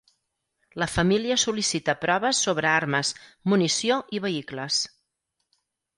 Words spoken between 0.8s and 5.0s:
La família sol·licita proves sobre armes, munició i vehicles.